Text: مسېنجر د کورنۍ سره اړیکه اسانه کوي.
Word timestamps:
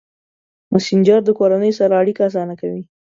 مسېنجر 0.73 1.19
د 1.25 1.29
کورنۍ 1.39 1.71
سره 1.79 1.93
اړیکه 2.01 2.21
اسانه 2.29 2.55
کوي. 2.61 2.83